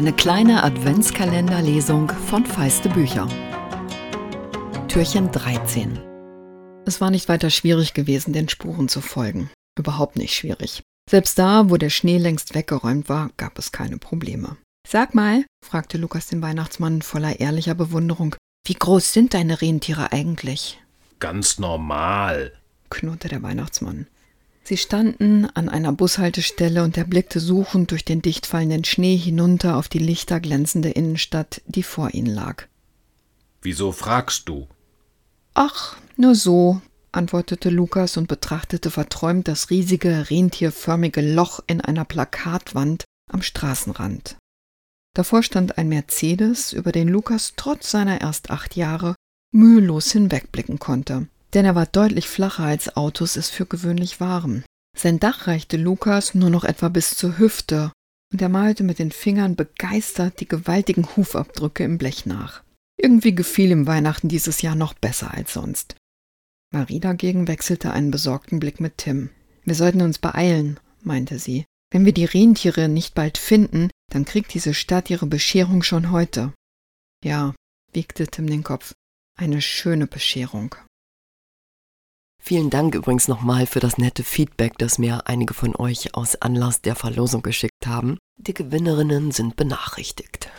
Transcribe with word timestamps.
Eine 0.00 0.14
kleine 0.14 0.64
Adventskalenderlesung 0.64 2.08
von 2.08 2.46
Feiste 2.46 2.88
Bücher. 2.88 3.28
Türchen 4.88 5.30
13. 5.30 5.98
Es 6.86 7.02
war 7.02 7.10
nicht 7.10 7.28
weiter 7.28 7.50
schwierig 7.50 7.92
gewesen, 7.92 8.32
den 8.32 8.48
Spuren 8.48 8.88
zu 8.88 9.02
folgen. 9.02 9.50
Überhaupt 9.78 10.16
nicht 10.16 10.34
schwierig. 10.34 10.82
Selbst 11.10 11.38
da, 11.38 11.68
wo 11.68 11.76
der 11.76 11.90
Schnee 11.90 12.16
längst 12.16 12.54
weggeräumt 12.54 13.10
war, 13.10 13.28
gab 13.36 13.58
es 13.58 13.72
keine 13.72 13.98
Probleme. 13.98 14.56
Sag 14.88 15.14
mal, 15.14 15.44
fragte 15.62 15.98
Lukas 15.98 16.28
den 16.28 16.40
Weihnachtsmann 16.40 17.02
voller 17.02 17.38
ehrlicher 17.38 17.74
Bewunderung, 17.74 18.36
wie 18.66 18.76
groß 18.76 19.12
sind 19.12 19.34
deine 19.34 19.60
Rentiere 19.60 20.12
eigentlich? 20.12 20.80
Ganz 21.18 21.58
normal, 21.58 22.54
knurrte 22.88 23.28
der 23.28 23.42
Weihnachtsmann. 23.42 24.06
Sie 24.62 24.76
standen 24.76 25.46
an 25.46 25.68
einer 25.68 25.92
Bushaltestelle 25.92 26.84
und 26.84 26.96
er 26.96 27.04
blickte 27.04 27.40
suchend 27.40 27.90
durch 27.90 28.04
den 28.04 28.22
dicht 28.22 28.46
fallenden 28.46 28.84
Schnee 28.84 29.16
hinunter 29.16 29.76
auf 29.76 29.88
die 29.88 29.98
lichterglänzende 29.98 30.90
Innenstadt, 30.90 31.62
die 31.66 31.82
vor 31.82 32.14
ihnen 32.14 32.32
lag. 32.32 32.66
Wieso 33.62 33.92
fragst 33.92 34.48
du? 34.48 34.68
Ach, 35.54 35.96
nur 36.16 36.34
so, 36.34 36.80
antwortete 37.12 37.70
Lukas 37.70 38.16
und 38.16 38.28
betrachtete 38.28 38.90
verträumt 38.90 39.48
das 39.48 39.70
riesige, 39.70 40.30
rentierförmige 40.30 41.20
Loch 41.20 41.60
in 41.66 41.80
einer 41.80 42.04
Plakatwand 42.04 43.04
am 43.30 43.42
Straßenrand. 43.42 44.36
Davor 45.14 45.42
stand 45.42 45.76
ein 45.76 45.88
Mercedes, 45.88 46.72
über 46.72 46.92
den 46.92 47.08
Lukas 47.08 47.54
trotz 47.56 47.90
seiner 47.90 48.20
erst 48.20 48.50
acht 48.50 48.76
Jahre 48.76 49.16
mühelos 49.52 50.12
hinwegblicken 50.12 50.78
konnte 50.78 51.26
denn 51.54 51.64
er 51.64 51.74
war 51.74 51.86
deutlich 51.86 52.28
flacher 52.28 52.64
als 52.64 52.96
Autos 52.96 53.36
es 53.36 53.50
für 53.50 53.66
gewöhnlich 53.66 54.20
waren. 54.20 54.64
Sein 54.96 55.20
Dach 55.20 55.46
reichte 55.46 55.76
Lukas 55.76 56.34
nur 56.34 56.50
noch 56.50 56.64
etwa 56.64 56.88
bis 56.88 57.16
zur 57.16 57.38
Hüfte, 57.38 57.92
und 58.32 58.42
er 58.42 58.48
malte 58.48 58.84
mit 58.84 58.98
den 58.98 59.10
Fingern 59.10 59.56
begeistert 59.56 60.40
die 60.40 60.48
gewaltigen 60.48 61.16
Hufabdrücke 61.16 61.84
im 61.84 61.98
Blech 61.98 62.26
nach. 62.26 62.62
Irgendwie 62.96 63.34
gefiel 63.34 63.70
ihm 63.70 63.86
Weihnachten 63.86 64.28
dieses 64.28 64.62
Jahr 64.62 64.74
noch 64.74 64.94
besser 64.94 65.32
als 65.32 65.52
sonst. 65.52 65.96
Marie 66.72 67.00
dagegen 67.00 67.48
wechselte 67.48 67.92
einen 67.92 68.10
besorgten 68.10 68.60
Blick 68.60 68.78
mit 68.78 68.98
Tim. 68.98 69.30
Wir 69.64 69.74
sollten 69.74 70.02
uns 70.02 70.18
beeilen, 70.18 70.78
meinte 71.02 71.38
sie. 71.38 71.64
Wenn 71.90 72.04
wir 72.04 72.12
die 72.12 72.24
Rentiere 72.24 72.88
nicht 72.88 73.14
bald 73.14 73.38
finden, 73.38 73.90
dann 74.12 74.24
kriegt 74.24 74.54
diese 74.54 74.74
Stadt 74.74 75.10
ihre 75.10 75.26
Bescherung 75.26 75.82
schon 75.82 76.12
heute. 76.12 76.52
Ja, 77.24 77.54
wiegte 77.92 78.28
Tim 78.28 78.46
den 78.46 78.62
Kopf. 78.62 78.92
Eine 79.36 79.60
schöne 79.60 80.06
Bescherung. 80.06 80.76
Vielen 82.42 82.70
Dank 82.70 82.94
übrigens 82.94 83.28
nochmal 83.28 83.66
für 83.66 83.80
das 83.80 83.98
nette 83.98 84.24
Feedback, 84.24 84.78
das 84.78 84.98
mir 84.98 85.26
einige 85.26 85.54
von 85.54 85.76
euch 85.76 86.14
aus 86.14 86.36
Anlass 86.36 86.80
der 86.80 86.96
Verlosung 86.96 87.42
geschickt 87.42 87.86
haben. 87.86 88.18
Die 88.38 88.54
Gewinnerinnen 88.54 89.30
sind 89.30 89.56
benachrichtigt. 89.56 90.50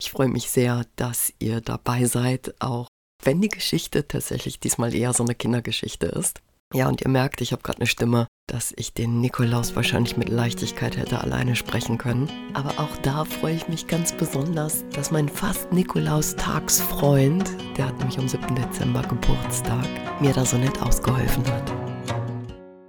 Ich 0.00 0.10
freue 0.10 0.28
mich 0.28 0.48
sehr, 0.50 0.86
dass 0.94 1.32
ihr 1.38 1.60
dabei 1.60 2.04
seid, 2.04 2.54
auch 2.60 2.88
wenn 3.22 3.40
die 3.40 3.48
Geschichte 3.48 4.06
tatsächlich 4.06 4.60
diesmal 4.60 4.94
eher 4.94 5.12
so 5.12 5.24
eine 5.24 5.34
Kindergeschichte 5.34 6.06
ist. 6.06 6.40
Ja, 6.72 6.88
und 6.88 7.02
ihr 7.02 7.08
merkt, 7.08 7.40
ich 7.40 7.52
habe 7.52 7.62
gerade 7.62 7.78
eine 7.78 7.86
Stimme, 7.86 8.26
dass 8.46 8.72
ich 8.76 8.92
den 8.92 9.20
Nikolaus 9.20 9.74
wahrscheinlich 9.74 10.16
mit 10.16 10.28
Leichtigkeit 10.28 10.96
hätte 10.96 11.20
alleine 11.20 11.56
sprechen 11.56 11.98
können. 11.98 12.30
Aber 12.54 12.80
auch 12.80 12.96
da 13.02 13.24
freue 13.24 13.54
ich 13.54 13.66
mich 13.66 13.88
ganz 13.88 14.12
besonders, 14.12 14.84
dass 14.90 15.10
mein 15.10 15.28
fast 15.28 15.72
Nikolaus-Tagsfreund, 15.72 17.50
der 17.76 17.88
hat 17.88 17.98
nämlich 17.98 18.18
am 18.18 18.28
7. 18.28 18.54
Dezember 18.54 19.02
Geburtstag, 19.02 19.86
mir 20.20 20.32
da 20.32 20.44
so 20.44 20.56
nett 20.58 20.80
ausgeholfen 20.80 21.44
hat. 21.46 21.95